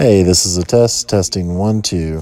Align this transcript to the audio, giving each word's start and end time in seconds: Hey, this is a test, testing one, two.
Hey, 0.00 0.22
this 0.22 0.46
is 0.46 0.56
a 0.56 0.64
test, 0.64 1.10
testing 1.10 1.56
one, 1.56 1.82
two. 1.82 2.18